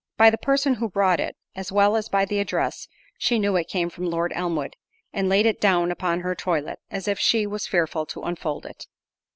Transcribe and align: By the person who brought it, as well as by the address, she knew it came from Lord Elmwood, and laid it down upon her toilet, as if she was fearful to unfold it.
By 0.17 0.31
the 0.31 0.37
person 0.39 0.73
who 0.73 0.89
brought 0.89 1.19
it, 1.19 1.35
as 1.55 1.71
well 1.71 1.95
as 1.95 2.09
by 2.09 2.25
the 2.25 2.39
address, 2.39 2.87
she 3.19 3.37
knew 3.37 3.55
it 3.55 3.67
came 3.67 3.87
from 3.87 4.09
Lord 4.09 4.31
Elmwood, 4.33 4.75
and 5.13 5.29
laid 5.29 5.45
it 5.45 5.61
down 5.61 5.91
upon 5.91 6.21
her 6.21 6.33
toilet, 6.33 6.79
as 6.89 7.07
if 7.07 7.19
she 7.19 7.45
was 7.45 7.67
fearful 7.67 8.07
to 8.07 8.23
unfold 8.23 8.65
it. 8.65 8.87